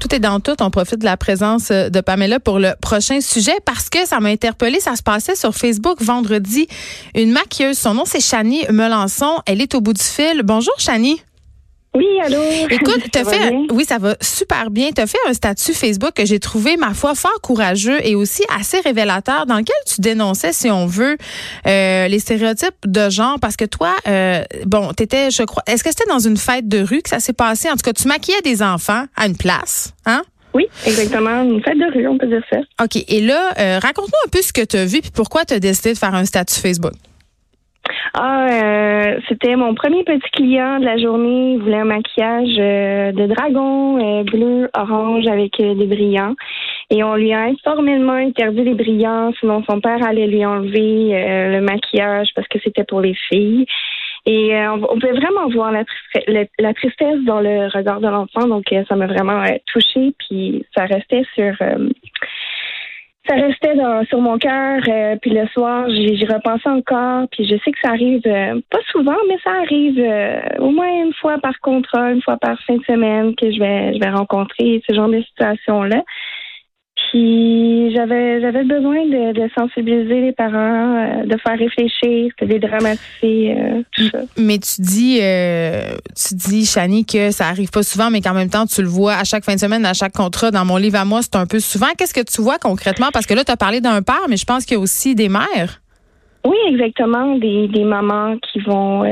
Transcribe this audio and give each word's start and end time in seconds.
Tout 0.00 0.12
est 0.12 0.18
dans 0.18 0.40
tout. 0.40 0.56
On 0.60 0.70
profite 0.70 0.98
de 0.98 1.04
la 1.04 1.16
présence 1.16 1.68
de 1.68 2.00
Pamela 2.00 2.40
pour 2.40 2.58
le 2.58 2.72
prochain 2.80 3.20
sujet 3.20 3.54
parce 3.64 3.88
que 3.88 4.04
ça 4.04 4.18
m'a 4.18 4.30
interpellé. 4.30 4.80
Ça 4.80 4.96
se 4.96 5.02
passait 5.02 5.36
sur 5.36 5.54
Facebook 5.54 6.02
vendredi. 6.02 6.66
Une 7.14 7.30
maquilleuse, 7.30 7.78
son 7.78 7.94
nom 7.94 8.02
c'est 8.04 8.20
Chani 8.20 8.64
Melançon. 8.70 9.38
Elle 9.46 9.62
est 9.62 9.76
au 9.76 9.80
bout 9.80 9.92
du 9.92 10.02
fil. 10.02 10.42
Bonjour 10.42 10.74
Chani. 10.78 11.22
Oui, 11.94 12.06
allô. 12.24 12.42
Écoute, 12.70 13.04
t'as 13.12 13.24
fait, 13.24 13.54
oui, 13.70 13.84
ça 13.84 13.98
va 13.98 14.16
super 14.20 14.70
bien. 14.70 14.90
Tu 14.90 15.00
as 15.00 15.06
fait 15.06 15.18
un 15.28 15.32
statut 15.32 15.72
Facebook 15.72 16.12
que 16.14 16.24
j'ai 16.24 16.40
trouvé, 16.40 16.76
ma 16.76 16.92
foi, 16.92 17.14
fort 17.14 17.40
courageux 17.40 18.04
et 18.04 18.16
aussi 18.16 18.42
assez 18.58 18.80
révélateur 18.80 19.46
dans 19.46 19.58
lequel 19.58 19.76
tu 19.86 20.00
dénonçais, 20.00 20.52
si 20.52 20.70
on 20.70 20.86
veut, 20.86 21.16
euh, 21.66 22.08
les 22.08 22.18
stéréotypes 22.18 22.74
de 22.84 23.10
genre. 23.10 23.38
Parce 23.40 23.56
que 23.56 23.64
toi, 23.64 23.94
euh, 24.08 24.42
bon, 24.66 24.92
t'étais, 24.92 25.30
je 25.30 25.44
crois, 25.44 25.62
est-ce 25.68 25.84
que 25.84 25.90
c'était 25.90 26.08
dans 26.08 26.18
une 26.18 26.36
fête 26.36 26.68
de 26.68 26.80
rue 26.80 27.00
que 27.00 27.10
ça 27.10 27.20
s'est 27.20 27.32
passé? 27.32 27.70
En 27.70 27.74
tout 27.74 27.84
cas, 27.84 27.92
tu 27.92 28.08
maquillais 28.08 28.42
des 28.42 28.60
enfants 28.60 29.04
à 29.16 29.26
une 29.26 29.36
place, 29.36 29.94
hein? 30.04 30.22
Oui, 30.52 30.66
exactement. 30.86 31.42
Une 31.42 31.62
fête 31.62 31.78
de 31.78 31.92
rue, 31.92 32.08
on 32.08 32.18
peut 32.18 32.28
dire 32.28 32.42
ça. 32.50 32.58
OK. 32.82 33.04
Et 33.08 33.20
là, 33.20 33.50
euh, 33.58 33.78
raconte-nous 33.80 34.26
un 34.26 34.28
peu 34.30 34.40
ce 34.40 34.52
que 34.52 34.64
tu 34.64 34.76
as 34.76 34.84
vu 34.84 35.00
puis 35.00 35.10
pourquoi 35.12 35.44
tu 35.44 35.54
as 35.54 35.60
décidé 35.60 35.92
de 35.92 35.98
faire 35.98 36.14
un 36.14 36.24
statut 36.24 36.60
Facebook. 36.60 36.92
Ah, 38.14 38.46
euh, 38.48 39.18
c'était 39.28 39.56
mon 39.56 39.74
premier 39.74 40.04
petit 40.04 40.30
client 40.32 40.78
de 40.78 40.84
la 40.84 40.98
journée. 40.98 41.54
Il 41.54 41.58
voulait 41.58 41.78
un 41.78 41.84
maquillage 41.84 42.56
euh, 42.58 43.12
de 43.12 43.26
dragon 43.26 43.98
euh, 43.98 44.22
bleu, 44.22 44.70
orange 44.76 45.26
avec 45.26 45.58
des 45.58 45.86
brillants. 45.86 46.34
Et 46.90 47.02
on 47.02 47.16
lui 47.16 47.32
a 47.32 47.50
formellement 47.62 48.12
interdit 48.12 48.62
les 48.62 48.74
brillants, 48.74 49.32
sinon 49.40 49.64
son 49.68 49.80
père 49.80 50.02
allait 50.06 50.26
lui 50.26 50.44
enlever 50.44 51.10
le 51.50 51.60
maquillage 51.60 52.28
parce 52.36 52.46
que 52.48 52.58
c'était 52.62 52.84
pour 52.84 53.00
les 53.00 53.14
filles. 53.14 53.66
Et 54.26 54.54
on, 54.68 54.80
pouvait 54.80 55.12
vraiment 55.12 55.48
voir 55.48 55.72
la, 55.72 55.84
la, 56.58 56.74
tristesse 56.74 57.20
dans 57.26 57.40
le 57.40 57.68
regard 57.74 58.00
de 58.00 58.08
l'enfant, 58.08 58.46
donc 58.46 58.64
ça 58.88 58.96
m'a 58.96 59.06
vraiment 59.06 59.44
touchée. 59.72 60.14
Puis 60.18 60.64
ça 60.76 60.84
restait 60.84 61.24
sur 61.34 61.54
ça 63.26 63.36
restait 63.36 63.74
dans, 63.74 64.04
sur 64.04 64.20
mon 64.20 64.38
cœur. 64.38 64.82
Euh, 64.88 65.16
puis 65.20 65.30
le 65.30 65.46
soir, 65.48 65.88
j'y 65.88 66.26
repensé 66.26 66.68
encore. 66.68 67.26
Puis 67.30 67.46
je 67.46 67.56
sais 67.64 67.72
que 67.72 67.78
ça 67.82 67.90
arrive 67.90 68.22
euh, 68.26 68.60
pas 68.70 68.80
souvent, 68.90 69.16
mais 69.28 69.36
ça 69.42 69.50
arrive 69.62 69.98
euh, 69.98 70.40
au 70.58 70.70
moins 70.70 71.04
une 71.04 71.14
fois 71.14 71.38
par 71.38 71.58
contrat, 71.60 72.12
une 72.12 72.22
fois 72.22 72.36
par 72.36 72.60
fin 72.66 72.76
de 72.76 72.84
semaine 72.84 73.34
que 73.34 73.50
je 73.50 73.58
vais 73.58 73.94
je 73.94 74.00
vais 74.00 74.10
rencontrer 74.10 74.82
ce 74.88 74.94
genre 74.94 75.08
de 75.08 75.22
situation 75.22 75.82
là. 75.82 76.02
Puis 77.10 77.92
j'avais 77.94 78.40
j'avais 78.40 78.64
besoin 78.64 79.04
de, 79.06 79.48
sensibiliser 79.56 80.20
les 80.20 80.32
parents, 80.32 80.96
euh, 80.96 81.24
de 81.24 81.36
faire 81.38 81.58
réfléchir, 81.58 82.32
de 82.40 82.46
dédramatiser 82.46 83.56
euh, 83.56 83.82
tout 83.92 84.08
ça. 84.08 84.18
Mais 84.36 84.58
tu 84.58 84.80
dis 84.80 85.18
euh, 85.22 85.96
tu 86.16 86.34
dis 86.34 86.64
Chani 86.64 87.04
que 87.04 87.30
ça 87.30 87.48
arrive 87.48 87.70
pas 87.70 87.82
souvent 87.82 88.10
mais 88.10 88.20
qu'en 88.20 88.34
même 88.34 88.50
temps 88.50 88.66
tu 88.66 88.82
le 88.82 88.88
vois 88.88 89.14
à 89.14 89.24
chaque 89.24 89.44
fin 89.44 89.54
de 89.54 89.60
semaine, 89.60 89.84
à 89.84 89.94
chaque 89.94 90.12
contrat 90.12 90.50
dans 90.50 90.64
mon 90.64 90.76
livre 90.76 90.98
à 90.98 91.04
moi, 91.04 91.20
c'est 91.22 91.36
un 91.36 91.46
peu 91.46 91.60
souvent. 91.60 91.88
Qu'est-ce 91.98 92.14
que 92.14 92.24
tu 92.24 92.42
vois 92.42 92.58
concrètement? 92.58 93.08
Parce 93.12 93.26
que 93.26 93.34
là 93.34 93.44
tu 93.44 93.52
as 93.52 93.56
parlé 93.56 93.80
d'un 93.80 94.02
père 94.02 94.26
mais 94.28 94.36
je 94.36 94.44
pense 94.44 94.64
qu'il 94.64 94.76
y 94.76 94.80
a 94.80 94.82
aussi 94.82 95.14
des 95.14 95.28
mères. 95.28 95.80
Oui, 96.46 96.58
exactement, 96.68 97.38
des, 97.38 97.68
des 97.68 97.84
mamans 97.84 98.36
qui 98.38 98.60
vont 98.60 99.02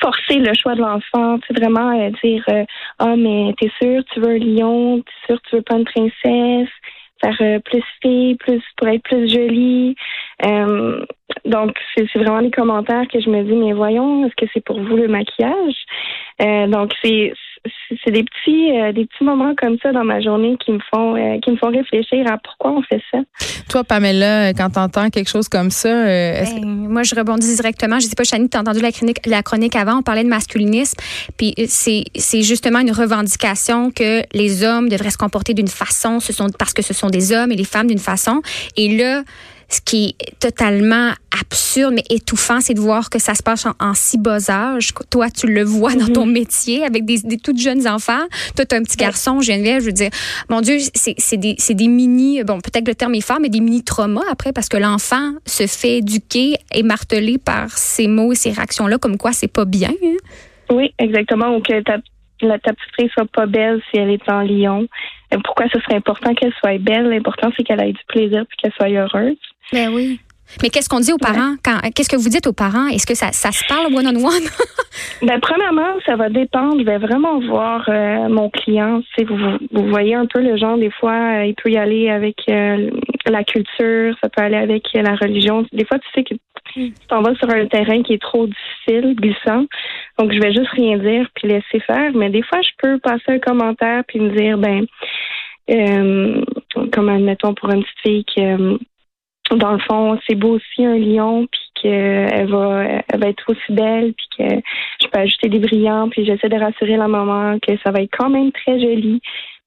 forcer 0.00 0.38
le 0.38 0.52
choix 0.54 0.74
de 0.74 0.80
l'enfant, 0.80 1.38
tu 1.40 1.54
vraiment 1.54 1.90
euh, 1.90 2.10
dire 2.22 2.44
euh, 2.50 2.64
ah 2.98 3.16
mais 3.16 3.54
t'es 3.60 3.70
sûr 3.80 4.02
tu 4.12 4.20
veux 4.20 4.30
un 4.30 4.38
lion, 4.38 5.00
t'es 5.00 5.26
sûr 5.26 5.40
tu 5.42 5.56
veux 5.56 5.62
pas 5.62 5.76
une 5.76 5.84
princesse, 5.84 6.72
faire 7.22 7.36
euh, 7.40 7.58
plus 7.60 7.82
fille, 8.02 8.36
plus 8.36 8.62
pour 8.76 8.88
être 8.88 9.02
plus 9.02 9.28
jolie? 9.32 9.94
donc 11.44 11.76
c'est 11.96 12.06
vraiment 12.14 12.38
les 12.38 12.50
commentaires 12.50 13.06
que 13.08 13.20
je 13.20 13.28
me 13.28 13.42
dis 13.42 13.54
mais 13.54 13.72
voyons 13.72 14.26
est-ce 14.26 14.34
que 14.36 14.50
c'est 14.54 14.64
pour 14.64 14.80
vous 14.80 14.96
le 14.96 15.08
maquillage? 15.08 15.76
Donc 16.70 16.92
c'est 17.02 17.32
c'est 18.04 18.10
des 18.10 18.24
petits 18.24 18.78
euh, 18.78 18.92
des 18.92 19.06
petits 19.06 19.24
moments 19.24 19.54
comme 19.56 19.76
ça 19.82 19.92
dans 19.92 20.04
ma 20.04 20.20
journée 20.20 20.56
qui 20.64 20.72
me 20.72 20.78
font 20.92 21.16
euh, 21.16 21.38
qui 21.40 21.50
me 21.50 21.56
font 21.56 21.70
réfléchir 21.70 22.26
à 22.30 22.38
pourquoi 22.38 22.72
on 22.72 22.82
fait 22.82 23.02
ça. 23.10 23.18
Toi 23.68 23.84
Pamela, 23.84 24.52
quand 24.54 24.70
tu 24.70 24.78
entends 24.78 25.10
quelque 25.10 25.28
chose 25.28 25.48
comme 25.48 25.70
ça, 25.70 25.88
euh, 25.88 26.42
ben, 26.44 26.64
moi 26.64 27.02
je 27.02 27.14
rebondis 27.14 27.54
directement, 27.56 27.98
je 27.98 28.06
sais 28.06 28.16
pas 28.16 28.24
Chani, 28.24 28.48
tu 28.48 28.56
as 28.56 28.60
entendu 28.60 28.80
la 28.80 28.92
chronique 28.92 29.26
la 29.26 29.42
chronique 29.42 29.76
avant, 29.76 29.98
on 29.98 30.02
parlait 30.02 30.24
de 30.24 30.28
masculinisme, 30.28 30.96
puis 31.36 31.54
c'est 31.66 32.04
c'est 32.14 32.42
justement 32.42 32.80
une 32.80 32.92
revendication 32.92 33.90
que 33.90 34.22
les 34.32 34.64
hommes 34.64 34.88
devraient 34.88 35.10
se 35.10 35.18
comporter 35.18 35.54
d'une 35.54 35.68
façon, 35.68 36.20
ce 36.20 36.32
sont 36.32 36.48
parce 36.58 36.72
que 36.72 36.82
ce 36.82 36.94
sont 36.94 37.08
des 37.08 37.32
hommes 37.32 37.52
et 37.52 37.56
les 37.56 37.64
femmes 37.64 37.86
d'une 37.86 37.98
façon. 37.98 38.42
Et 38.76 38.96
là 38.96 39.22
ce 39.68 39.80
qui 39.80 40.16
est 40.20 40.38
totalement 40.38 41.12
absurde, 41.40 41.94
mais 41.94 42.04
étouffant, 42.08 42.60
c'est 42.60 42.74
de 42.74 42.80
voir 42.80 43.10
que 43.10 43.18
ça 43.18 43.34
se 43.34 43.42
passe 43.42 43.66
en, 43.66 43.94
si 43.94 44.18
bas 44.18 44.50
âge. 44.50 44.90
Toi, 45.10 45.30
tu 45.30 45.46
le 45.46 45.62
vois 45.62 45.94
dans 45.94 46.06
ton 46.06 46.26
mhm. 46.26 46.32
métier 46.32 46.84
avec 46.84 47.04
des, 47.04 47.18
des 47.18 47.36
toutes 47.36 47.58
jeunes 47.58 47.86
enfants. 47.86 48.26
Toi, 48.56 48.64
tu 48.64 48.74
as 48.74 48.78
un 48.78 48.82
petit 48.82 48.96
garçon, 48.96 49.40
Geneviève, 49.40 49.80
je 49.80 49.86
veux 49.86 49.92
dire, 49.92 50.10
mon 50.48 50.60
Dieu, 50.60 50.78
c'est 50.94 51.36
des, 51.36 51.56
des 51.68 51.88
mini, 51.88 52.42
bon, 52.44 52.60
peut-être 52.60 52.84
que 52.84 52.90
le 52.90 52.94
terme 52.94 53.14
est 53.14 53.20
fort, 53.20 53.40
mais 53.40 53.50
des 53.50 53.60
mini-traumas 53.60 54.22
après, 54.30 54.52
parce 54.52 54.68
que 54.68 54.76
l'enfant 54.76 55.32
se 55.46 55.66
fait 55.66 55.98
éduquer 55.98 56.54
et 56.74 56.82
marteler 56.82 57.38
par 57.38 57.76
ces 57.76 58.08
mots 58.08 58.32
et 58.32 58.36
ces 58.36 58.50
réactions-là, 58.50 58.98
comme 58.98 59.18
quoi 59.18 59.32
c'est 59.32 59.52
pas 59.52 59.64
bien. 59.64 59.90
Hein. 60.02 60.16
Oui, 60.70 60.94
exactement. 60.98 61.56
Ou 61.56 61.60
que 61.60 61.82
ta, 61.82 61.98
la, 62.40 62.58
ta 62.58 62.72
petite 62.72 62.94
fille 62.98 63.10
soit 63.12 63.30
pas 63.30 63.46
belle 63.46 63.80
si 63.90 63.98
elle 63.98 64.10
est 64.10 64.28
en 64.30 64.42
lion. 64.42 64.86
Pourquoi 65.44 65.66
ce 65.72 65.80
serait 65.80 65.96
important 65.96 66.34
qu'elle 66.34 66.52
soit 66.60 66.78
belle? 66.78 67.08
L'important, 67.08 67.50
c'est 67.56 67.64
qu'elle 67.64 67.82
ait 67.82 67.92
du 67.92 68.04
plaisir 68.08 68.42
et 68.42 68.56
qu'elle 68.56 68.72
soit 68.72 68.88
heureuse. 68.88 69.36
Ben 69.72 69.92
oui. 69.92 70.20
Mais 70.62 70.70
qu'est-ce 70.70 70.88
qu'on 70.88 71.00
dit 71.00 71.12
aux 71.12 71.18
parents? 71.18 71.56
qu'est-ce 71.94 72.08
que 72.08 72.16
vous 72.16 72.28
dites 72.28 72.46
aux 72.46 72.52
parents? 72.52 72.86
Est-ce 72.86 73.06
que 73.06 73.14
ça, 73.14 73.32
ça 73.32 73.52
se 73.52 73.64
parle 73.68 73.92
one-on-one? 73.94 74.48
ben, 75.22 75.38
premièrement, 75.40 75.92
ça 76.06 76.16
va 76.16 76.30
dépendre. 76.30 76.78
Je 76.78 76.84
vais 76.84 76.98
vraiment 76.98 77.38
voir 77.40 77.84
euh, 77.88 78.28
mon 78.28 78.48
client. 78.48 79.02
Vous 79.72 79.88
voyez 79.88 80.14
un 80.14 80.26
peu 80.26 80.40
le 80.40 80.56
genre, 80.56 80.78
des 80.78 80.90
fois, 80.90 81.12
euh, 81.12 81.44
il 81.44 81.54
peut 81.54 81.70
y 81.70 81.76
aller 81.76 82.08
avec 82.08 82.36
euh, 82.48 82.90
la 83.26 83.44
culture, 83.44 84.16
ça 84.22 84.28
peut 84.28 84.42
aller 84.42 84.56
avec 84.56 84.84
la 84.94 85.14
religion. 85.14 85.66
Des 85.72 85.84
fois, 85.84 85.98
tu 85.98 86.08
sais 86.14 86.24
que 86.24 86.34
tu 86.72 86.92
t'en 87.08 87.22
vas 87.22 87.34
sur 87.36 87.48
un 87.50 87.66
terrain 87.66 88.02
qui 88.02 88.14
est 88.14 88.22
trop 88.22 88.46
difficile, 88.46 89.14
glissant. 89.14 89.66
Donc, 90.18 90.32
je 90.32 90.40
vais 90.40 90.52
juste 90.52 90.70
rien 90.70 90.98
dire 90.98 91.28
puis 91.34 91.48
laisser 91.48 91.80
faire. 91.80 92.12
Mais 92.14 92.30
des 92.30 92.42
fois, 92.42 92.60
je 92.62 92.70
peux 92.78 92.98
passer 92.98 93.24
un 93.28 93.38
commentaire 93.38 94.02
puis 94.06 94.20
me 94.20 94.30
dire, 94.30 94.58
ben, 94.58 94.86
comme 96.92 97.08
admettons 97.08 97.54
pour 97.54 97.70
une 97.70 97.82
petite 97.82 98.00
fille 98.02 98.24
qui 98.24 98.42
dans 99.56 99.72
le 99.72 99.78
fond, 99.78 100.18
c'est 100.26 100.34
beau 100.34 100.56
aussi 100.56 100.84
un 100.84 100.98
lion, 100.98 101.46
puis 101.50 101.60
qu'elle 101.80 102.48
va, 102.48 102.84
elle 103.08 103.20
va 103.20 103.28
être 103.28 103.44
aussi 103.48 103.72
belle, 103.72 104.12
puis 104.12 104.26
que 104.38 104.54
je 105.02 105.08
peux 105.08 105.18
ajouter 105.18 105.48
des 105.48 105.58
brillants, 105.58 106.08
puis 106.08 106.24
j'essaie 106.24 106.48
de 106.48 106.58
rassurer 106.58 106.96
la 106.96 107.08
maman 107.08 107.58
que 107.60 107.72
ça 107.82 107.90
va 107.90 108.02
être 108.02 108.14
quand 108.16 108.30
même 108.30 108.52
très 108.52 108.78
joli. 108.80 109.20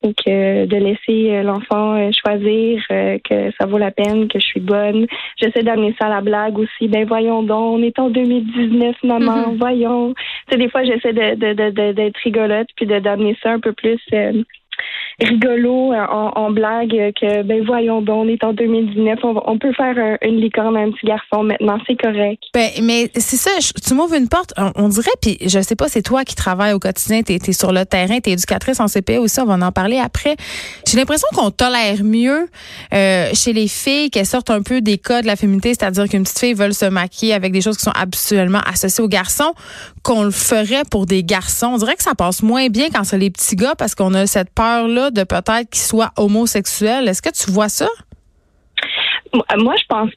Donc, 0.04 0.16
de 0.26 0.78
laisser 0.78 1.32
euh, 1.32 1.44
l'enfant 1.44 1.96
euh, 1.96 2.10
choisir 2.12 2.84
euh, 2.92 3.20
que 3.24 3.52
ça 3.60 3.68
vaut 3.68 3.78
la 3.78 3.92
peine, 3.92 4.28
que 4.28 4.40
je 4.40 4.46
suis 4.46 4.60
bonne. 4.60 5.06
J'essaie 5.38 5.62
d'amener 5.62 5.96
ça 6.00 6.08
à 6.08 6.10
la 6.10 6.22
blague 6.22 6.58
aussi. 6.58 6.88
Ben 6.88 7.06
voyons 7.06 7.44
donc, 7.44 7.80
on 7.80 7.84
est 7.84 8.00
en 8.00 8.10
2019, 8.10 8.96
maman, 9.04 9.54
mm-hmm. 9.54 9.58
voyons. 9.58 10.14
Tu 10.14 10.24
sais, 10.52 10.58
des 10.58 10.70
fois, 10.70 10.84
j'essaie 10.84 11.14
de, 11.14 11.36
de, 11.36 11.92
d'être 11.92 12.18
rigolote 12.18 12.68
puis 12.76 12.88
de 12.88 13.00
d'amener 13.00 13.38
ça 13.44 13.52
un 13.52 13.60
peu 13.60 13.74
plus 13.74 14.00
rigolo 15.20 15.94
euh, 15.94 16.06
en, 16.06 16.52
blague 16.52 16.90
que 16.90 17.44
ben 17.44 17.64
voyons 17.66 18.02
donc 18.02 18.26
on 18.26 18.28
est 18.28 18.44
en 18.44 18.54
2019 18.54 19.20
on, 19.24 19.58
peut 19.58 19.74
faire 19.74 20.18
une 20.22 20.38
licorne 20.38 20.76
à 20.76 20.82
un 20.82 20.92
petit 20.92 21.06
garçon 21.06 21.44
maintenant 21.44 21.78
c'est 21.88 21.96
correct. 21.96 22.44
Ben 22.54 22.70
mais 22.84 23.10
c'est 23.16 23.38
ça 23.38 23.52
tu 23.86 23.94
m'ouvres 23.94 24.16
une 24.16 24.28
porte 24.28 24.54
on, 24.76 24.90
dirait 24.90 25.12
puis 25.22 25.38
je 25.42 25.62
sais 25.62 25.76
pas 25.76 25.88
c'est 25.88 26.02
toi 26.02 26.24
qui 26.24 26.36
travailles 26.36 26.74
au 26.74 26.80
quotidien 26.80 27.22
tu 27.24 27.34
es, 27.34 27.54
sur 27.54 27.72
le 27.72 27.86
terrain 27.86 28.20
tu 28.20 28.30
es 28.30 28.34
éducatrice 28.34 28.80
en 28.80 28.88
CPE 28.88 29.20
aussi 29.20 29.40
on 29.40 29.46
va 29.46 29.66
en 29.66 29.72
parler 29.72 29.98
après. 29.98 30.36
J'ai 30.88 30.98
l'impression 30.98 31.28
qu'on 31.34 31.52
tolère 31.52 32.04
mieux 32.04 32.48
euh, 32.94 33.30
chez 33.34 33.54
les 33.54 33.68
filles 33.68 34.10
qu'elles 34.10 34.26
sortent 34.26 34.50
un 34.50 34.62
peu 34.62 34.82
des 34.82 34.98
codes 34.98 35.24
de 35.24 35.28
la 35.28 35.36
féminité 35.36 35.70
c'est-à-dire 35.70 36.08
qu'une 36.10 36.24
petite 36.24 36.40
fille 36.40 36.54
veut 36.54 36.72
se 36.72 36.86
maquiller 36.86 37.34
avec 37.34 37.52
des 37.52 37.62
choses 37.62 37.78
qui 37.78 37.84
sont 37.84 37.94
absolument 37.96 38.62
associées 38.66 39.04
aux 39.04 39.08
garçons 39.08 39.54
qu'on 40.04 40.24
le 40.24 40.32
ferait 40.32 40.84
pour 40.90 41.06
des 41.06 41.24
garçons. 41.24 41.68
On 41.68 41.78
dirait 41.78 41.96
que 41.96 42.04
ça 42.04 42.16
passe 42.16 42.42
moins 42.42 42.68
bien 42.68 42.90
quand 42.94 43.04
c'est 43.04 43.18
les 43.18 43.30
petits 43.30 43.56
gars 43.56 43.76
parce 43.78 43.96
qu'on 43.96 44.14
a 44.14 44.26
cette 44.28 44.50
peur 44.50 44.88
de 45.12 45.24
peut-être 45.24 45.70
qu'il 45.70 45.82
soit 45.82 46.12
homosexuel. 46.18 47.08
Est-ce 47.08 47.22
que 47.22 47.30
tu 47.30 47.52
vois 47.52 47.70
ça? 47.70 47.88
Moi, 49.34 49.76
je 49.78 49.86
pense 49.88 50.10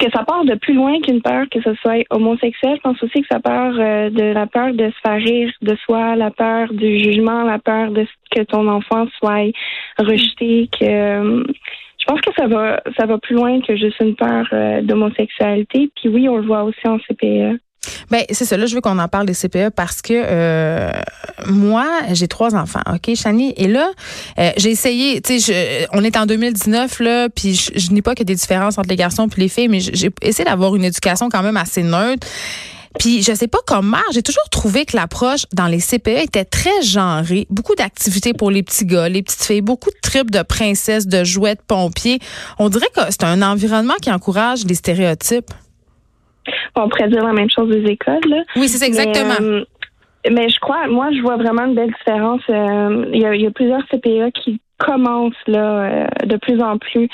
que 0.00 0.10
ça 0.14 0.24
part 0.24 0.44
de 0.46 0.54
plus 0.54 0.72
loin 0.72 0.98
qu'une 1.00 1.20
peur 1.20 1.44
que 1.50 1.60
ce 1.60 1.74
soit 1.74 2.04
homosexuel. 2.08 2.76
Je 2.76 2.80
pense 2.80 3.02
aussi 3.02 3.20
que 3.20 3.26
ça 3.30 3.38
part 3.38 3.74
euh, 3.78 4.08
de 4.08 4.32
la 4.32 4.46
peur 4.46 4.72
de 4.72 4.88
se 4.90 5.00
faire 5.02 5.18
rire 5.18 5.52
de 5.60 5.76
soi, 5.84 6.16
la 6.16 6.30
peur 6.30 6.72
du 6.72 6.98
jugement, 6.98 7.42
la 7.42 7.58
peur 7.58 7.90
de 7.90 8.06
que 8.30 8.42
ton 8.42 8.66
enfant 8.66 9.06
soit 9.18 9.52
rejeté, 9.98 10.70
euh, 10.82 11.44
je 11.98 12.04
pense 12.06 12.20
que 12.22 12.32
ça 12.36 12.46
va 12.46 12.80
ça 12.98 13.04
va 13.04 13.18
plus 13.18 13.34
loin 13.34 13.60
que 13.60 13.76
juste 13.76 14.00
une 14.00 14.16
peur 14.16 14.46
euh, 14.52 14.80
d'homosexualité. 14.80 15.90
Puis 15.94 16.08
oui, 16.08 16.28
on 16.28 16.38
le 16.38 16.46
voit 16.46 16.64
aussi 16.64 16.86
en 16.86 16.98
CPE. 16.98 17.60
Ben 18.10 18.24
c'est 18.30 18.44
ça. 18.44 18.56
Là, 18.56 18.66
je 18.66 18.74
veux 18.74 18.80
qu'on 18.80 18.98
en 18.98 19.08
parle 19.08 19.26
des 19.26 19.34
CPE 19.34 19.70
parce 19.74 20.02
que 20.02 20.12
euh, 20.14 20.90
moi, 21.46 21.86
j'ai 22.12 22.28
trois 22.28 22.54
enfants. 22.54 22.82
Ok, 22.92 23.14
Chani. 23.14 23.54
Et 23.56 23.68
là, 23.68 23.90
euh, 24.38 24.50
j'ai 24.56 24.70
essayé. 24.70 25.20
Tu 25.20 25.40
sais, 25.40 25.88
on 25.92 26.04
est 26.04 26.16
en 26.16 26.26
2019 26.26 27.00
là, 27.00 27.28
puis 27.28 27.54
je, 27.54 27.70
je 27.74 27.88
dis 27.88 28.02
pas 28.02 28.14
qu'il 28.14 28.24
y 28.24 28.26
des 28.26 28.34
différences 28.34 28.78
entre 28.78 28.88
les 28.88 28.96
garçons 28.96 29.28
et 29.28 29.40
les 29.40 29.48
filles, 29.48 29.68
mais 29.68 29.80
j'ai 29.80 30.10
essayé 30.22 30.44
d'avoir 30.44 30.76
une 30.76 30.84
éducation 30.84 31.28
quand 31.28 31.42
même 31.42 31.56
assez 31.56 31.82
neutre. 31.82 32.26
Puis 32.98 33.22
je 33.22 33.32
sais 33.34 33.46
pas 33.46 33.60
comment, 33.66 33.98
j'ai 34.12 34.22
toujours 34.22 34.48
trouvé 34.50 34.84
que 34.84 34.96
l'approche 34.96 35.46
dans 35.52 35.68
les 35.68 35.78
CPE 35.78 36.24
était 36.24 36.44
très 36.44 36.82
genrée, 36.82 37.46
beaucoup 37.48 37.76
d'activités 37.76 38.34
pour 38.34 38.50
les 38.50 38.64
petits 38.64 38.84
gars, 38.84 39.08
les 39.08 39.22
petites 39.22 39.44
filles, 39.44 39.60
beaucoup 39.60 39.90
de 39.90 39.98
tripes 40.02 40.30
de 40.30 40.42
princesses, 40.42 41.06
de 41.06 41.22
jouets, 41.22 41.54
de 41.54 41.60
pompiers. 41.64 42.18
On 42.58 42.68
dirait 42.68 42.88
que 42.94 43.02
c'est 43.10 43.24
un 43.24 43.42
environnement 43.42 43.94
qui 44.02 44.10
encourage 44.10 44.64
les 44.64 44.74
stéréotypes. 44.74 45.50
On 46.76 46.88
pourrait 46.88 47.08
dire 47.08 47.24
la 47.24 47.32
même 47.32 47.50
chose 47.50 47.68
des 47.68 47.90
écoles. 47.90 48.20
Là. 48.28 48.42
Oui, 48.56 48.68
c'est 48.68 48.84
exactement. 48.86 49.34
Mais, 49.40 49.46
euh, 49.46 49.64
mais, 50.30 50.48
je 50.48 50.58
crois, 50.60 50.86
moi, 50.86 51.10
je 51.12 51.20
vois 51.20 51.36
vraiment 51.36 51.64
une 51.66 51.74
belle 51.74 51.92
différence. 51.92 52.42
Euh, 52.50 53.06
il 53.12 53.20
y, 53.20 53.26
a, 53.26 53.34
y, 53.34 53.46
a, 53.46 53.50
plusieurs 53.50 53.86
CPE 53.88 54.30
qui 54.34 54.60
commencent 54.78 55.34
là 55.46 55.82
euh, 55.82 56.06
de 56.26 56.36
plus 56.36 56.60
en 56.62 56.78
plus 56.78 57.08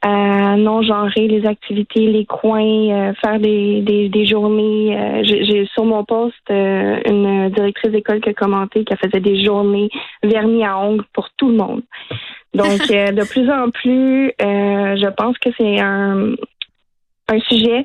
à 0.00 0.56
non 0.56 0.80
genrer 0.82 1.26
les 1.26 1.44
activités, 1.44 2.06
les 2.06 2.24
coins, 2.24 3.12
faire 3.20 3.40
des, 3.40 3.80
des, 3.80 4.08
des 4.08 4.26
journées. 4.26 5.24
J'ai 5.24 5.66
sur 5.74 5.84
mon 5.84 6.04
poste 6.04 6.48
une 6.48 7.48
directrice 7.48 7.90
d'école 7.90 8.20
qui 8.20 8.28
a 8.28 8.32
commenté 8.32 8.84
qu'elle 8.84 8.98
faisait 8.98 9.18
des 9.18 9.44
journées 9.44 9.90
vernis 10.22 10.64
à 10.64 10.78
ongles 10.78 11.04
pour 11.12 11.28
tout 11.36 11.48
le 11.48 11.56
monde. 11.56 11.82
Donc, 12.54 12.78
de 12.88 13.28
plus 13.28 13.50
en 13.50 13.70
plus, 13.70 14.32
je 14.38 15.10
pense 15.16 15.36
que 15.38 15.50
c'est 15.58 15.80
un, 15.80 16.34
un 17.28 17.40
sujet 17.40 17.84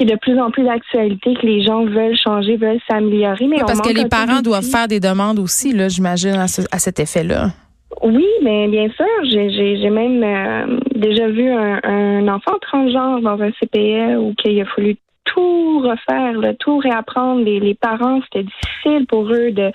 qui 0.00 0.04
est 0.04 0.14
de 0.14 0.18
plus 0.18 0.40
en 0.40 0.50
plus 0.50 0.64
d'actualité, 0.64 1.34
que 1.34 1.46
les 1.46 1.62
gens 1.62 1.84
veulent 1.84 2.16
changer, 2.16 2.56
veulent 2.56 2.80
s'améliorer. 2.90 3.46
Mais 3.46 3.58
parce 3.58 3.82
que 3.82 3.92
les 3.92 4.08
parents 4.08 4.40
doivent 4.40 4.64
faire 4.64 4.88
des 4.88 4.98
demandes 4.98 5.38
aussi, 5.38 5.74
là, 5.74 5.88
j'imagine, 5.88 6.36
à, 6.36 6.48
ce, 6.48 6.62
à, 6.72 6.78
cet 6.78 7.00
effet-là. 7.00 7.48
Oui, 8.02 8.26
mais 8.42 8.68
bien 8.68 8.88
sûr, 8.88 9.06
j'ai 9.24 9.90
même 9.90 10.22
euh, 10.22 10.80
déjà 10.94 11.28
vu 11.28 11.50
un, 11.50 11.80
un, 11.82 12.28
enfant 12.28 12.56
transgenre 12.62 13.20
dans 13.20 13.42
un 13.42 13.50
CPE 13.50 14.18
où 14.18 14.32
il 14.46 14.62
a 14.62 14.64
fallu 14.74 14.96
tout 15.24 15.80
refaire, 15.80 16.32
là, 16.38 16.54
tout 16.54 16.78
réapprendre. 16.78 17.44
Les, 17.44 17.60
les 17.60 17.74
parents, 17.74 18.20
c'était 18.22 18.44
difficile 18.44 19.06
pour 19.06 19.30
eux 19.30 19.50
de, 19.50 19.70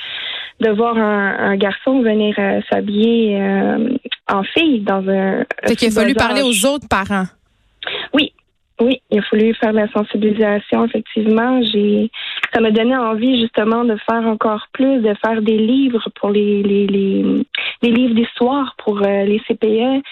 de 0.61 0.69
voir 0.71 0.97
un, 0.97 1.51
un 1.51 1.55
garçon 1.55 2.01
venir 2.01 2.33
euh, 2.39 2.61
s'habiller 2.71 3.39
euh, 3.39 3.89
en 4.27 4.41
fille 4.41 4.79
dans 4.79 5.07
un. 5.07 5.45
Fait 5.67 5.75
qu'il 5.75 5.89
a 5.89 5.91
fallu 5.91 6.15
parler 6.15 6.41
aux 6.41 6.65
autres 6.65 6.87
parents. 6.89 7.25
Oui, 8.15 8.33
oui, 8.81 9.01
il 9.09 9.19
a 9.19 9.21
fallu 9.23 9.53
faire 9.53 9.71
de 9.71 9.77
la 9.77 9.87
sensibilisation, 9.89 10.85
effectivement. 10.85 11.61
J'ai 11.63 12.11
ça 12.53 12.59
m'a 12.59 12.71
donné 12.71 12.95
envie 12.95 13.39
justement 13.41 13.85
de 13.85 13.95
faire 14.09 14.27
encore 14.27 14.67
plus, 14.73 14.99
de 15.01 15.13
faire 15.25 15.41
des 15.41 15.57
livres 15.57 16.09
pour 16.19 16.29
les 16.29 16.61
les, 16.61 16.87
les, 16.87 17.23
les 17.81 17.91
livres 17.91 18.15
d'histoire 18.15 18.75
pour 18.83 19.01
euh, 19.01 19.23
les 19.23 19.39
CPE, 19.47 20.03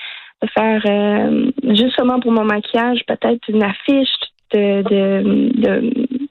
de 0.41 0.47
faire 0.53 0.81
euh, 0.85 1.51
justement 1.75 2.19
pour 2.19 2.31
mon 2.31 2.45
maquillage, 2.45 3.01
peut-être 3.05 3.41
une 3.49 3.63
affiche 3.63 4.15
de, 4.53 4.81
de 4.83 6.22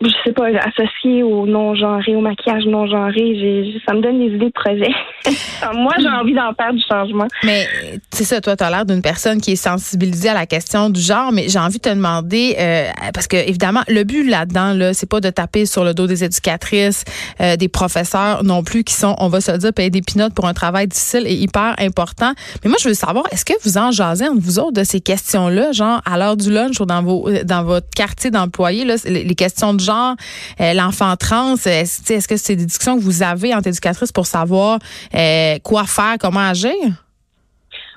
je 0.00 0.10
sais 0.24 0.32
pas, 0.32 0.46
associé 0.46 1.22
au 1.22 1.46
non-genré, 1.46 2.14
au 2.14 2.20
maquillage 2.20 2.64
non-genré. 2.66 3.80
Ça 3.86 3.94
me 3.94 4.00
donne 4.00 4.18
des 4.18 4.34
idées 4.34 4.46
de 4.46 4.52
projet. 4.52 4.90
Moi, 5.74 5.92
j'ai 5.98 6.08
envie 6.08 6.34
d'en 6.34 6.52
faire 6.54 6.72
du 6.72 6.82
changement. 6.88 7.26
Mais 7.44 7.66
c'est 8.12 8.24
ça, 8.24 8.40
toi, 8.40 8.56
tu 8.56 8.64
as 8.64 8.70
l'air 8.70 8.86
d'une 8.86 9.02
personne 9.02 9.40
qui 9.40 9.52
est 9.52 9.56
sensibilisée 9.56 10.28
à 10.28 10.34
la 10.34 10.46
question 10.46 10.90
du 10.90 11.00
genre, 11.00 11.32
mais 11.32 11.48
j'ai 11.48 11.58
envie 11.58 11.78
de 11.78 11.82
te 11.82 11.88
demander, 11.88 12.56
euh, 12.58 12.84
parce 13.14 13.26
que 13.26 13.36
évidemment, 13.36 13.82
le 13.88 14.04
but 14.04 14.28
là-dedans, 14.28 14.74
là, 14.74 14.94
c'est 14.94 15.08
pas 15.08 15.20
de 15.20 15.30
taper 15.30 15.66
sur 15.66 15.84
le 15.84 15.94
dos 15.94 16.06
des 16.06 16.24
éducatrices, 16.24 17.04
euh, 17.40 17.56
des 17.56 17.68
professeurs 17.68 18.44
non 18.44 18.62
plus, 18.62 18.84
qui 18.84 18.94
sont, 18.94 19.14
on 19.18 19.28
va 19.28 19.40
se 19.40 19.52
dire, 19.52 19.72
payer 19.72 19.90
des 19.90 20.02
pinottes 20.02 20.34
pour 20.34 20.46
un 20.46 20.54
travail 20.54 20.86
difficile 20.86 21.24
et 21.26 21.34
hyper 21.34 21.74
important. 21.78 22.32
Mais 22.64 22.70
moi, 22.70 22.78
je 22.80 22.88
veux 22.88 22.94
savoir, 22.94 23.24
est-ce 23.32 23.44
que 23.44 23.54
vous 23.64 23.78
en 23.78 23.90
jasez 23.90 24.26
entre 24.26 24.40
vous 24.40 24.58
autres 24.58 24.72
de 24.72 24.84
ces 24.84 25.00
questions-là, 25.00 25.72
genre 25.72 26.00
à 26.04 26.18
l'heure 26.18 26.36
du 26.36 26.50
lunch 26.50 26.80
ou 26.80 26.86
dans 26.86 27.02
vos 27.02 27.28
dans 27.44 27.64
votre 27.64 27.88
quartier 27.94 28.30
d'employés, 28.30 28.84
les 29.04 29.34
questions 29.34 29.74
de 29.74 29.79
genre, 29.80 30.14
euh, 30.60 30.72
l'enfant 30.74 31.16
trans, 31.16 31.54
est-ce, 31.54 32.12
est-ce 32.12 32.28
que 32.28 32.36
c'est 32.36 32.56
des 32.56 32.66
discussions 32.66 32.96
que 32.96 33.02
vous 33.02 33.22
avez 33.22 33.54
entre 33.54 33.68
éducatrices 33.68 34.12
pour 34.12 34.26
savoir 34.26 34.78
euh, 35.14 35.58
quoi 35.62 35.84
faire, 35.84 36.16
comment 36.20 36.40
agir? 36.40 36.74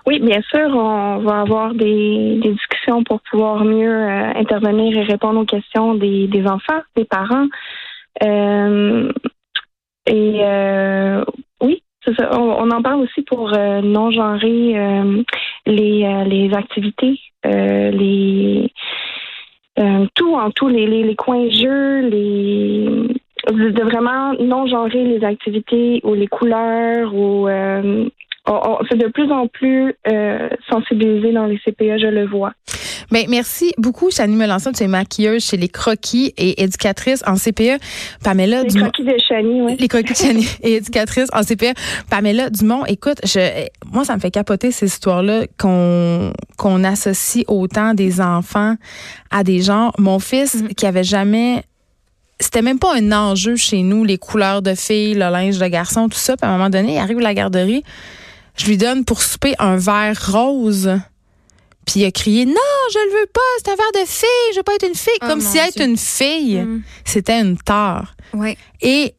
Oui, 0.06 0.20
bien 0.20 0.42
sûr, 0.42 0.68
on 0.76 1.20
va 1.20 1.42
avoir 1.42 1.74
des, 1.74 2.40
discussions 2.44 3.04
pour 3.06 3.22
pouvoir 3.22 3.64
mieux 3.64 3.90
euh, 3.90 4.34
intervenir 4.36 4.98
et 4.98 5.04
répondre 5.04 5.40
aux 5.40 5.46
questions 5.46 5.96
des, 5.96 6.44
enfants, 6.46 6.82
des 6.98 7.06
parents. 7.06 7.48
Euh, 8.22 9.12
et 10.06 10.40
euh, 10.42 11.24
oui. 11.62 11.82
On, 12.06 12.70
en 12.70 12.82
parle 12.82 13.04
aussi 13.04 13.22
pour 13.22 13.52
non 13.52 14.12
genrer 14.12 14.76
les, 15.66 16.26
les 16.26 16.54
activités, 16.54 17.18
les 17.46 18.70
euh, 19.80 20.06
tout 20.16 20.36
en 20.36 20.52
tout, 20.52 20.68
les, 20.68 20.86
les, 20.88 21.04
les 21.04 21.16
coins 21.16 21.50
jeux, 21.50 22.02
les 22.02 23.08
de 23.52 23.84
vraiment 23.84 24.34
non 24.40 24.68
genrer 24.68 25.04
les 25.04 25.24
activités 25.24 26.00
ou 26.04 26.14
les 26.14 26.28
couleurs 26.28 27.14
ou 27.14 27.48
euh, 27.50 28.06
c'est 28.90 28.98
de 28.98 29.08
plus 29.08 29.32
en 29.32 29.48
plus 29.48 29.94
euh, 30.12 30.50
sensibilisé 30.70 31.32
dans 31.32 31.46
les 31.46 31.58
CPE, 31.58 31.98
je 32.00 32.08
le 32.08 32.26
vois. 32.26 32.54
Bien, 33.14 33.26
merci 33.30 33.76
beaucoup, 33.78 34.10
Chani 34.10 34.36
Melançon. 34.36 34.72
Tu 34.72 34.82
es 34.82 34.88
maquilleuse 34.88 35.46
chez 35.46 35.56
Les 35.56 35.70
Croquis 35.70 36.34
et 36.36 36.64
éducatrice 36.64 37.24
en 37.28 37.36
CPE. 37.36 37.80
Pamela 38.24 38.64
Les 38.64 38.70
Croquis 38.70 39.04
de 39.04 39.16
Chani, 39.30 39.62
oui. 39.62 39.76
Les 39.78 39.88
Croquis 39.88 40.14
de 40.14 40.18
Chani 40.18 40.48
et 40.64 40.78
éducatrice 40.78 41.28
en 41.32 41.44
CPE. 41.44 41.78
Pamela 42.10 42.50
Dumont, 42.50 42.86
écoute, 42.86 43.20
je, 43.24 43.68
moi, 43.92 44.04
ça 44.04 44.16
me 44.16 44.20
fait 44.20 44.32
capoter 44.32 44.72
ces 44.72 44.88
histoires-là 44.88 45.46
qu'on 45.60 46.34
qu'on 46.58 46.84
associe 46.84 47.46
autant 47.48 47.94
des 47.94 48.20
enfants 48.20 48.78
à 49.30 49.44
des 49.44 49.62
gens. 49.62 49.92
Mon 50.00 50.18
fils, 50.18 50.64
mm. 50.64 50.70
qui 50.70 50.88
avait 50.88 51.04
jamais 51.04 51.62
c'était 52.40 52.64
même 52.64 52.80
pas 52.80 52.96
un 52.96 53.12
enjeu 53.12 53.56
chez 53.58 53.84
nous, 53.84 54.04
les 54.04 54.18
couleurs 54.18 54.64
de 54.64 54.74
filles, 54.74 55.14
le 55.14 55.30
linge 55.30 55.60
de 55.60 55.68
garçon, 55.68 56.10
tout 56.10 56.18
ça. 56.18 56.36
Puis 56.36 56.48
à 56.48 56.50
un 56.50 56.58
moment 56.58 56.72
donné, 56.72 56.96
il 56.96 56.98
arrive 56.98 57.20
à 57.20 57.22
la 57.22 57.36
garderie, 57.36 57.84
je 58.58 58.66
lui 58.66 58.78
donne 58.78 59.06
pour 59.06 59.22
souper 59.22 59.54
un 59.60 59.76
verre 59.76 60.18
rose. 60.32 60.90
Puis 61.86 62.00
il 62.00 62.06
a 62.06 62.12
crié 62.12 62.46
non, 62.46 62.54
je 62.92 63.00
le 63.00 63.22
veux 63.22 63.28
pas, 63.28 63.42
c'est 63.58 63.72
un 63.72 63.76
verre 63.76 64.04
de 64.04 64.08
fille, 64.08 64.52
je 64.52 64.58
veux 64.58 64.64
pas 64.64 64.76
être 64.76 64.88
une 64.88 64.96
fille, 64.96 65.14
oh 65.22 65.28
comme 65.28 65.42
si 65.42 65.58
être 65.58 65.82
une 65.82 65.98
fille, 65.98 66.60
mm. 66.60 66.84
c'était 67.06 67.40
une 67.40 67.58
tare. 67.58 68.16
Ouais. 68.34 68.58
Et 68.82 69.16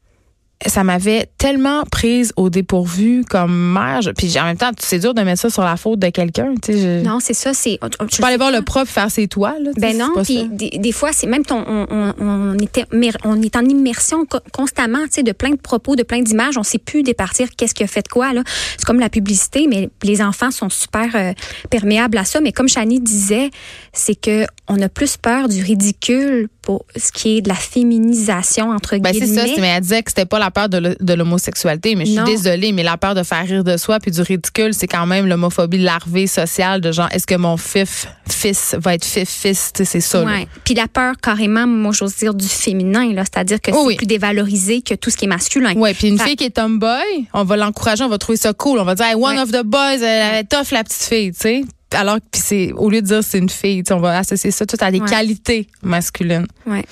ça 0.65 0.83
m'avait 0.83 1.29
tellement 1.45 1.83
prise 1.91 2.33
au 2.37 2.49
dépourvu 2.49 3.23
comme 3.23 3.55
mère. 3.55 3.99
puis 4.17 4.39
en 4.39 4.45
même 4.45 4.57
temps, 4.57 4.71
c'est 4.79 4.97
dur 4.97 5.13
de 5.13 5.21
mettre 5.21 5.41
ça 5.41 5.51
sur 5.51 5.63
la 5.63 5.77
faute 5.77 5.99
de 5.99 6.09
quelqu'un. 6.09 6.55
Je... 6.67 7.03
Non, 7.03 7.19
c'est 7.19 7.35
ça. 7.35 7.53
C'est. 7.53 7.79
Tu 8.09 8.19
peux 8.19 8.25
aller 8.25 8.37
voir 8.37 8.51
le 8.51 8.63
prof 8.63 8.89
faire 8.89 9.11
ses 9.11 9.27
toiles. 9.27 9.71
Ben 9.77 9.95
non. 9.95 10.11
Puis 10.23 10.45
des, 10.49 10.71
des, 10.71 10.91
fois, 10.91 11.11
c'est 11.13 11.27
même 11.27 11.45
ton. 11.45 11.63
On, 11.67 11.85
on, 11.91 12.13
on, 12.19 12.57
était, 12.57 12.85
on 13.23 13.41
est 13.43 13.55
en 13.55 13.63
immersion 13.63 14.25
constamment, 14.53 15.03
tu 15.03 15.11
sais, 15.11 15.23
de 15.23 15.33
plein 15.33 15.51
de 15.51 15.57
propos, 15.57 15.95
de 15.95 16.01
plein 16.01 16.23
d'images. 16.23 16.57
On 16.57 16.63
sait 16.63 16.79
plus 16.79 17.03
départir 17.03 17.49
qu'est-ce 17.55 17.75
qui 17.75 17.83
a 17.83 17.87
fait 17.87 18.01
de 18.01 18.07
quoi 18.07 18.33
là. 18.33 18.41
C'est 18.77 18.85
comme 18.85 18.99
la 18.99 19.09
publicité, 19.09 19.67
mais 19.69 19.91
les 20.01 20.23
enfants 20.23 20.49
sont 20.49 20.71
super 20.71 21.15
euh, 21.15 21.33
perméables 21.69 22.17
à 22.17 22.25
ça. 22.25 22.41
Mais 22.41 22.53
comme 22.53 22.69
Chani 22.69 22.99
disait, 22.99 23.51
c'est 23.93 24.15
que 24.15 24.47
on 24.67 24.81
a 24.81 24.89
plus 24.89 25.17
peur 25.17 25.47
du 25.47 25.61
ridicule 25.61 26.49
pour 26.63 26.85
ce 26.95 27.11
qui 27.11 27.37
est 27.37 27.41
de 27.41 27.49
la 27.49 27.55
féminisation 27.55 28.71
entre 28.71 28.97
ben, 28.97 29.11
guillemets. 29.11 29.27
C'est 29.27 29.55
ça. 29.55 29.61
Mais 29.61 29.67
elle 29.67 29.81
disait 29.81 30.01
que 30.01 30.09
c'était 30.09 30.25
pas 30.25 30.39
la 30.39 30.49
peur 30.49 30.69
de 30.69 31.13
l'homosexualité, 31.35 31.95
mais 31.95 32.05
je 32.05 32.11
suis 32.11 32.23
désolée, 32.23 32.71
mais 32.71 32.83
la 32.83 32.97
peur 32.97 33.15
de 33.15 33.23
faire 33.23 33.45
rire 33.45 33.63
de 33.63 33.77
soi 33.77 33.99
puis 33.99 34.11
du 34.11 34.21
ridicule, 34.21 34.73
c'est 34.73 34.87
quand 34.87 35.05
même 35.05 35.27
l'homophobie 35.27 35.77
larvée 35.77 36.27
sociale 36.27 36.81
de 36.81 36.91
genre, 36.91 37.09
est-ce 37.11 37.27
que 37.27 37.35
mon 37.35 37.57
fif, 37.57 38.07
fils 38.29 38.75
va 38.79 38.93
être 38.93 39.05
fif, 39.05 39.29
fils, 39.29 39.71
c'est 39.75 39.99
ça. 39.99 40.23
Ouais. 40.23 40.47
Puis 40.63 40.73
la 40.73 40.87
peur 40.87 41.15
carrément, 41.21 41.67
moi 41.67 41.91
j'ose 41.93 42.15
dire 42.15 42.33
du 42.33 42.47
féminin, 42.47 43.11
là, 43.13 43.23
c'est-à-dire 43.23 43.59
que 43.61 43.71
c'est 43.71 43.95
plus 43.95 44.07
dévalorisé 44.07 44.81
que 44.81 44.93
tout 44.93 45.09
ce 45.09 45.17
qui 45.17 45.25
est 45.25 45.29
masculin. 45.29 45.73
Oui, 45.75 45.93
puis 45.93 46.07
une 46.07 46.19
fille 46.19 46.35
qui 46.35 46.45
est 46.45 46.55
tomboy, 46.55 47.27
on 47.33 47.43
va 47.43 47.57
l'encourager, 47.57 48.03
on 48.03 48.09
va 48.09 48.17
trouver 48.17 48.37
ça 48.37 48.53
cool, 48.53 48.79
on 48.79 48.85
va 48.85 48.95
dire, 48.95 49.19
one 49.19 49.37
of 49.37 49.51
the 49.51 49.63
boys, 49.63 50.01
elle 50.01 50.39
est 50.39 50.43
tough 50.43 50.71
la 50.71 50.83
petite 50.83 51.03
fille, 51.03 51.31
tu 51.31 51.39
sais 51.39 51.63
alors 51.95 52.17
puis 52.31 52.41
c'est 52.41 52.71
au 52.73 52.89
lieu 52.89 53.01
de 53.01 53.07
dire 53.07 53.23
c'est 53.23 53.39
une 53.39 53.49
fille, 53.49 53.83
on 53.91 53.99
va 53.99 54.19
associer 54.19 54.51
ça 54.51 54.65
tout 54.65 54.77
à 54.79 54.91
des 54.91 54.99
qualités 54.99 55.67
masculines. 55.81 56.47
Ouais. 56.65 56.83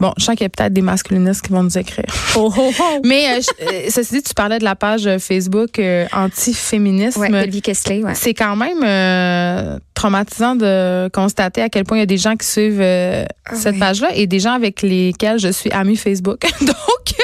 Bon, 0.00 0.12
je 0.18 0.24
sens 0.24 0.34
qu'il 0.34 0.44
y 0.44 0.46
a 0.46 0.50
peut-être 0.50 0.72
des 0.72 0.82
masculinistes 0.82 1.42
qui 1.42 1.52
vont 1.52 1.62
nous 1.62 1.78
écrire. 1.78 2.04
Oh, 2.36 2.52
oh, 2.56 2.70
oh. 2.78 3.00
Mais 3.04 3.36
euh, 3.36 3.40
euh, 3.62 3.86
ceci 3.88 4.16
dit, 4.16 4.22
tu 4.22 4.34
parlais 4.34 4.58
de 4.58 4.64
la 4.64 4.76
page 4.76 5.08
Facebook 5.18 5.78
euh, 5.78 6.06
anti-féminisme. 6.12 7.20
Ouais, 7.20 7.30
ouais. 7.30 8.14
C'est 8.14 8.34
quand 8.34 8.56
même 8.56 9.80
traumatisant 9.96 10.54
de 10.54 11.08
constater 11.12 11.62
à 11.62 11.68
quel 11.68 11.84
point 11.84 11.96
il 11.96 12.00
y 12.00 12.02
a 12.02 12.06
des 12.06 12.18
gens 12.18 12.36
qui 12.36 12.46
suivent 12.46 12.80
euh, 12.80 13.24
Ah 13.46 13.56
cette 13.56 13.74
oui. 13.74 13.80
page-là 13.80 14.10
et 14.14 14.26
des 14.28 14.38
gens 14.38 14.52
avec 14.52 14.82
lesquels 14.82 15.38
je 15.40 15.48
suis 15.48 15.70
amie 15.72 15.96
Facebook. 15.96 16.42
Donc, 16.60 17.14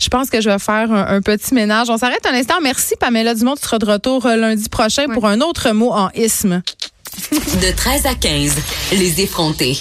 je 0.00 0.08
pense 0.08 0.30
que 0.30 0.40
je 0.40 0.48
vais 0.50 0.58
faire 0.58 0.90
un, 0.90 1.06
un 1.16 1.20
petit 1.20 1.54
ménage. 1.54 1.90
On 1.90 1.98
s'arrête 1.98 2.26
un 2.26 2.34
instant. 2.34 2.54
Merci, 2.62 2.94
Pamela 2.98 3.34
Dumont. 3.34 3.54
Tu 3.54 3.62
seras 3.62 3.78
de 3.78 3.84
retour 3.86 4.26
euh, 4.26 4.36
lundi 4.36 4.68
prochain 4.68 5.06
pour 5.12 5.26
un 5.26 5.40
autre 5.40 5.70
mot 5.72 5.92
en 5.92 6.08
isme. 6.16 6.62
De 7.30 7.76
13 7.76 8.06
à 8.06 8.14
15, 8.14 8.56
les 8.92 9.20
effrontés. 9.20 9.76